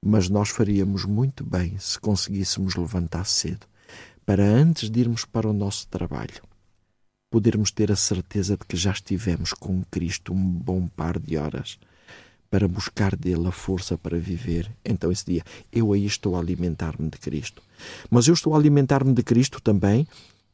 [0.03, 3.67] Mas nós faríamos muito bem se conseguíssemos levantar cedo,
[4.25, 6.41] para antes de irmos para o nosso trabalho
[7.31, 11.79] podermos ter a certeza de que já estivemos com Cristo um bom par de horas
[12.49, 14.69] para buscar dele a força para viver.
[14.83, 17.63] Então, esse dia, eu aí estou a alimentar-me de Cristo.
[18.09, 20.05] Mas eu estou a alimentar-me de Cristo também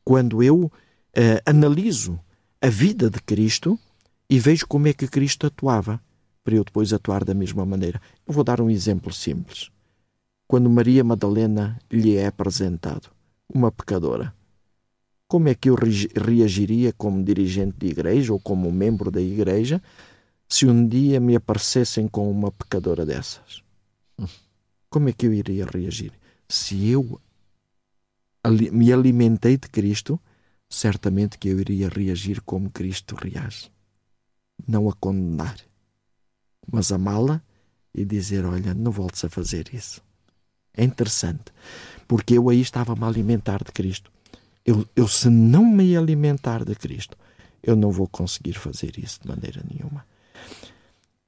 [0.05, 0.71] quando eu
[1.15, 2.19] eh, analiso
[2.61, 3.79] a vida de Cristo
[4.29, 5.99] e vejo como é que Cristo atuava,
[6.47, 8.01] para eu depois atuar da mesma maneira.
[8.25, 9.69] Eu vou dar um exemplo simples.
[10.47, 13.09] Quando Maria Madalena lhe é apresentado,
[13.53, 14.33] uma pecadora,
[15.27, 19.83] como é que eu reagiria como dirigente de igreja ou como membro da igreja
[20.47, 23.61] se um dia me aparecessem com uma pecadora dessas?
[24.89, 26.13] Como é que eu iria reagir?
[26.47, 27.19] Se eu
[28.71, 30.17] me alimentei de Cristo,
[30.69, 33.69] certamente que eu iria reagir como Cristo reage.
[34.65, 35.66] Não a condenar,
[36.71, 37.41] mas amá-la
[37.93, 40.01] e dizer: Olha, não voltes a fazer isso.
[40.75, 41.45] É interessante,
[42.07, 44.11] porque eu aí estava-me a alimentar de Cristo.
[44.65, 47.17] Eu, eu, se não me alimentar de Cristo,
[47.63, 50.05] eu não vou conseguir fazer isso de maneira nenhuma.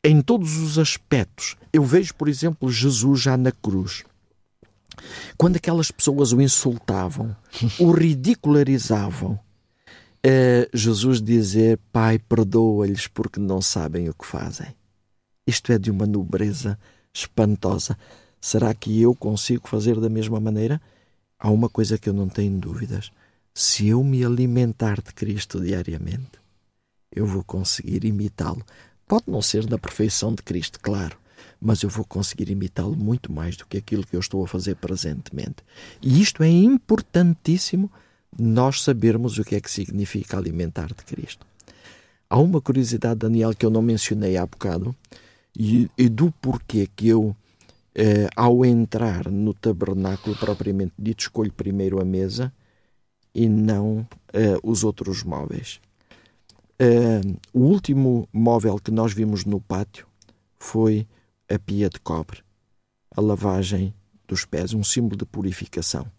[0.03, 4.03] Em todos os aspectos, eu vejo, por exemplo, Jesus já na cruz.
[5.37, 7.35] Quando aquelas pessoas o insultavam,
[7.79, 9.39] o ridicularizavam,
[10.23, 14.67] é Jesus dizer: Pai, perdoa-lhes porque não sabem o que fazem.
[15.49, 16.77] Isto é de uma nobreza
[17.13, 17.97] espantosa.
[18.39, 20.81] Será que eu consigo fazer da mesma maneira?
[21.37, 23.11] Há uma coisa que eu não tenho dúvidas
[23.59, 26.39] se eu me alimentar de Cristo diariamente,
[27.13, 28.65] eu vou conseguir imitá-lo.
[29.05, 31.17] Pode não ser da perfeição de Cristo, claro,
[31.59, 34.75] mas eu vou conseguir imitá-lo muito mais do que aquilo que eu estou a fazer
[34.75, 35.57] presentemente.
[36.01, 37.91] E isto é importantíssimo
[38.39, 41.45] nós sabermos o que é que significa alimentar de Cristo.
[42.29, 44.95] Há uma curiosidade, Daniel, que eu não mencionei há bocado,
[45.59, 47.35] e, e do porquê que eu,
[47.93, 52.53] eh, ao entrar no tabernáculo propriamente dito, escolho primeiro a mesa
[53.35, 55.81] e não eh, os outros móveis.
[56.79, 57.19] Eh,
[57.53, 60.07] o último móvel que nós vimos no pátio
[60.57, 61.05] foi
[61.49, 62.41] a pia de cobre,
[63.13, 63.93] a lavagem
[64.25, 66.09] dos pés, um símbolo de purificação.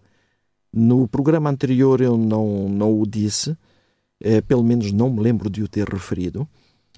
[0.70, 3.56] No programa anterior eu não, não o disse,
[4.20, 6.46] eh, pelo menos não me lembro de o ter referido,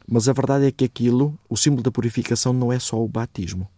[0.07, 3.69] mas a verdade é que aquilo, o símbolo da purificação, não é só o batismo.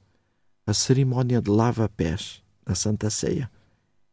[0.67, 3.51] A cerimónia de lava-pés na Santa Ceia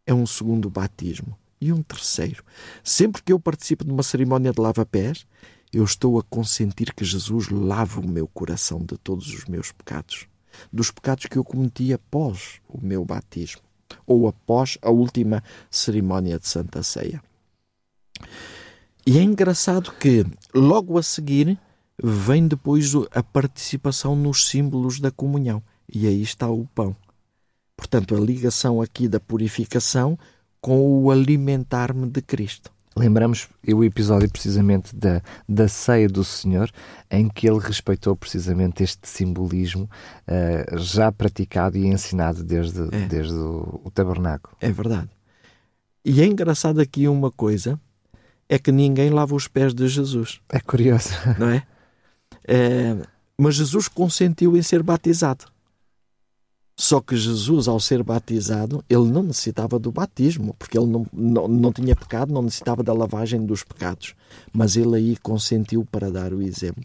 [0.05, 2.43] é um segundo batismo e um terceiro.
[2.83, 5.25] Sempre que eu participo de uma cerimónia de lava-pés,
[5.71, 10.27] eu estou a consentir que Jesus lava o meu coração de todos os meus pecados,
[10.71, 13.61] dos pecados que eu cometi após o meu batismo
[14.05, 17.23] ou após a última cerimónia de Santa Ceia.
[19.05, 21.57] E é engraçado que logo a seguir
[22.01, 25.61] vem depois a participação nos símbolos da comunhão.
[25.93, 26.95] E aí está o pão.
[27.75, 30.17] Portanto, a ligação aqui da purificação
[30.59, 32.71] com o alimentar-me de Cristo.
[32.95, 36.69] Lembramos o episódio precisamente da, da ceia do Senhor,
[37.09, 39.89] em que ele respeitou precisamente este simbolismo
[40.27, 43.07] uh, já praticado e ensinado desde, é.
[43.07, 44.55] desde o, o tabernáculo.
[44.59, 45.09] É verdade.
[46.03, 47.79] E é engraçado aqui uma coisa
[48.49, 50.41] é que ninguém lava os pés de Jesus.
[50.49, 51.11] É curioso.
[51.39, 51.63] Não é?
[52.47, 52.95] é
[53.41, 55.45] mas Jesus consentiu em ser batizado.
[56.77, 61.47] Só que Jesus, ao ser batizado, ele não necessitava do batismo, porque ele não, não,
[61.47, 64.13] não tinha pecado, não necessitava da lavagem dos pecados.
[64.53, 66.83] Mas ele aí consentiu para dar o exemplo.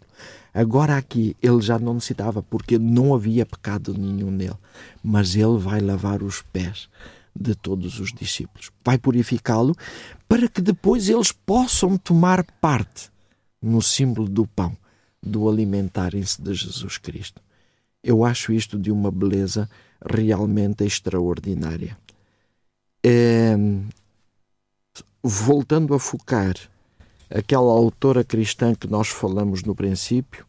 [0.55, 4.57] Agora aqui, ele já não necessitava, porque não havia pecado nenhum nele.
[5.05, 6.89] Mas ele vai lavar os pés
[7.35, 8.71] de todos os discípulos.
[8.83, 9.77] Vai purificá-lo
[10.27, 13.11] para que depois eles possam tomar parte
[13.61, 14.75] no símbolo do pão,
[15.27, 17.43] do alimentarem-se de Jesus Cristo.
[18.03, 19.69] Eu acho isto de uma beleza
[20.05, 21.97] realmente extraordinária.
[23.05, 23.57] É,
[25.23, 26.55] voltando a focar
[27.31, 30.47] aquela autora cristã que nós falamos no princípio,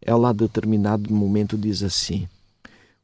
[0.00, 2.28] ela a determinado momento diz assim: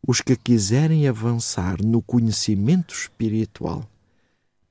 [0.06, 3.88] os que quiserem avançar no conhecimento espiritual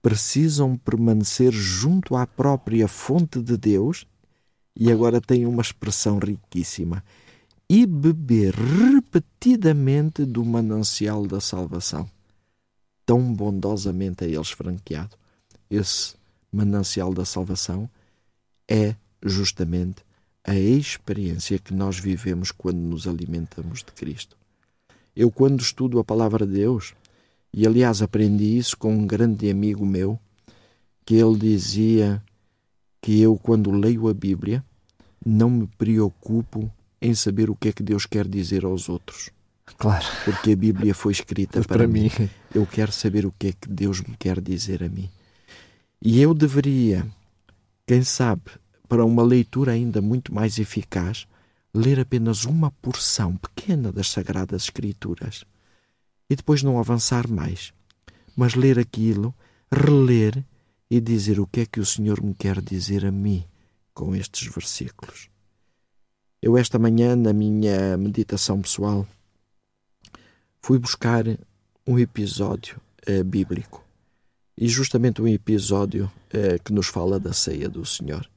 [0.02, 4.06] precisam permanecer junto à própria fonte de Deus,
[4.76, 7.04] e agora tem uma expressão riquíssima,
[7.70, 12.10] e beber repetidamente do manancial da salvação,
[13.06, 15.18] tão bondosamente a eles franqueado.
[15.70, 16.16] Esse
[16.52, 17.90] manancial da salvação
[18.68, 20.04] é justamente
[20.44, 24.38] a experiência que nós vivemos quando nos alimentamos de Cristo.
[25.16, 26.94] Eu, quando estudo a palavra de Deus,
[27.52, 30.20] e aliás aprendi isso com um grande amigo meu,
[31.06, 32.22] que ele dizia
[33.06, 34.66] que eu, quando leio a Bíblia,
[35.24, 39.30] não me preocupo em saber o que é que Deus quer dizer aos outros.
[39.78, 40.04] Claro.
[40.24, 42.10] Porque a Bíblia foi escrita para, para mim.
[42.20, 42.30] mim.
[42.52, 45.08] Eu quero saber o que é que Deus me quer dizer a mim.
[46.02, 47.06] E eu deveria,
[47.86, 48.50] quem sabe,
[48.90, 51.28] para uma leitura ainda muito mais eficaz,
[51.72, 55.46] ler apenas uma porção pequena das Sagradas Escrituras
[56.28, 57.72] e depois não avançar mais,
[58.36, 59.32] mas ler aquilo,
[59.72, 60.44] reler
[60.90, 63.44] e dizer o que é que o Senhor me quer dizer a mim
[63.94, 65.30] com estes versículos.
[66.42, 69.08] Eu, esta manhã, na minha meditação pessoal,
[70.62, 71.24] fui buscar
[71.88, 73.84] um episódio eh, bíblico
[74.58, 78.30] e justamente um episódio eh, que nos fala da ceia do Senhor.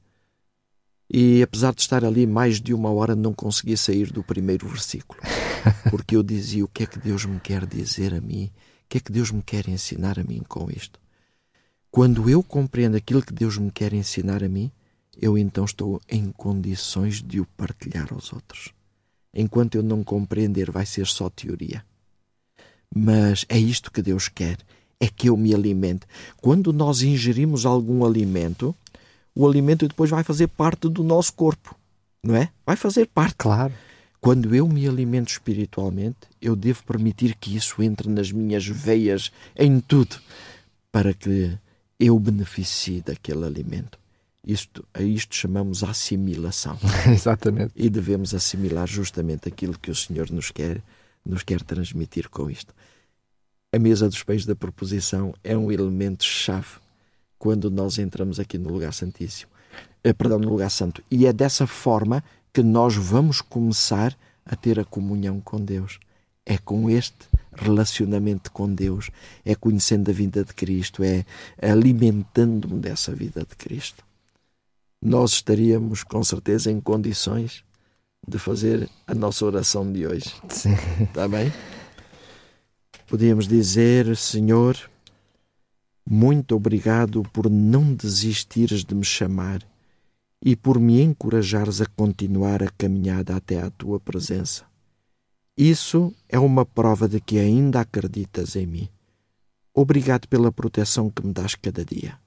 [1.11, 5.19] E apesar de estar ali mais de uma hora, não consegui sair do primeiro versículo.
[5.89, 8.51] Porque eu dizia: o que é que Deus me quer dizer a mim?
[8.85, 10.99] O que é que Deus me quer ensinar a mim com isto?
[11.91, 14.71] Quando eu compreendo aquilo que Deus me quer ensinar a mim,
[15.19, 18.69] eu então estou em condições de o partilhar aos outros.
[19.33, 21.83] Enquanto eu não compreender, vai ser só teoria.
[22.93, 24.57] Mas é isto que Deus quer:
[24.99, 26.05] é que eu me alimente.
[26.41, 28.75] Quando nós ingerimos algum alimento,
[29.33, 31.75] o alimento depois vai fazer parte do nosso corpo,
[32.23, 32.49] não é?
[32.65, 33.35] Vai fazer parte.
[33.37, 33.73] Claro.
[34.21, 39.79] Quando eu me alimento espiritualmente, eu devo permitir que isso entre nas minhas veias, em
[39.79, 40.19] tudo,
[40.91, 41.57] para que
[41.99, 43.99] eu beneficie daquele alimento.
[44.45, 46.77] Isto, a isto chamamos assimilação.
[47.11, 47.73] Exatamente.
[47.75, 50.81] E devemos assimilar justamente aquilo que o Senhor nos quer,
[51.25, 52.73] nos quer transmitir com isto.
[53.71, 56.77] A mesa dos pães da proposição é um elemento chave
[57.37, 59.51] quando nós entramos aqui no lugar santíssimo.
[60.03, 61.03] eh, perdão, no lugar santo.
[61.11, 65.99] E é dessa forma que nós vamos começar a ter a comunhão com Deus.
[66.45, 69.09] É com este relacionamento com Deus,
[69.43, 71.25] é conhecendo a vida de Cristo, é
[71.61, 74.03] alimentando-me dessa vida de Cristo.
[75.01, 77.63] Nós estaríamos com certeza em condições
[78.27, 80.33] de fazer a nossa oração de hoje.
[80.49, 80.75] Sim.
[81.01, 81.51] Está bem?
[83.07, 84.77] Podíamos dizer, Senhor,
[86.07, 89.65] muito obrigado por não desistires de me chamar
[90.43, 94.68] e por me encorajares a continuar a caminhada até à tua presença.
[95.61, 98.89] Isso é uma prova de que ainda acreditas em mim.
[99.73, 102.17] Obrigado pela proteção que me dás cada dia.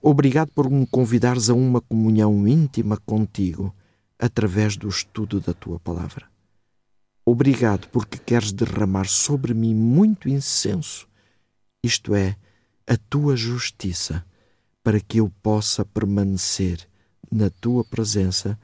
[0.00, 3.74] Obrigado por me convidares a uma comunhão íntima contigo
[4.16, 6.28] através do estudo da tua palavra.
[7.24, 11.08] Obrigado porque queres derramar sobre mim muito incenso,
[11.82, 12.36] isto é,
[12.86, 14.24] a tua justiça,
[14.84, 16.88] para que eu possa permanecer
[17.28, 18.56] na tua presença,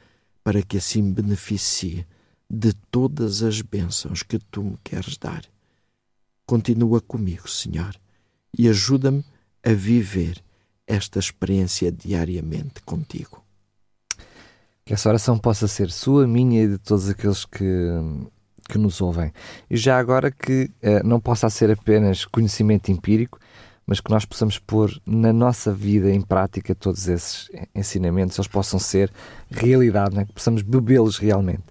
[0.44, 2.06] para que assim beneficie
[2.52, 5.42] de todas as bênçãos que tu me queres dar.
[6.44, 7.96] Continua comigo, Senhor,
[8.56, 9.24] e ajuda-me
[9.64, 10.42] a viver
[10.86, 13.42] esta experiência diariamente contigo.
[14.84, 17.64] Que essa oração possa ser sua, minha e de todos aqueles que,
[18.68, 19.32] que nos ouvem.
[19.70, 23.38] E já agora que eh, não possa ser apenas conhecimento empírico,
[23.86, 28.78] mas que nós possamos pôr na nossa vida em prática todos esses ensinamentos, eles possam
[28.78, 29.10] ser
[29.50, 30.26] realidade, né?
[30.26, 31.64] que possamos bebê-los realmente.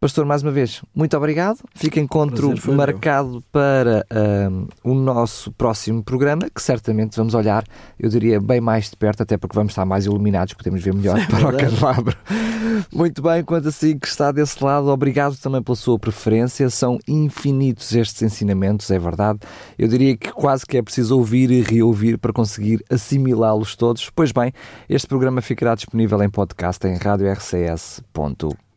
[0.00, 1.58] Pastor, mais uma vez, muito obrigado.
[1.74, 3.42] Fica encontro marcado meu.
[3.50, 4.06] para
[4.48, 7.64] um, o nosso próximo programa, que certamente vamos olhar,
[7.98, 11.18] eu diria, bem mais de perto, até porque vamos estar mais iluminados, podemos ver melhor
[11.26, 12.16] para o candelabro.
[12.92, 16.70] Muito bem, quanto assim que está desse lado, obrigado também pela sua preferência.
[16.70, 19.40] São infinitos estes ensinamentos, é verdade.
[19.76, 24.10] Eu diria que quase que é preciso ouvir e reouvir para conseguir assimilá-los todos.
[24.10, 24.52] Pois bem,
[24.88, 26.96] este programa ficará disponível em podcast em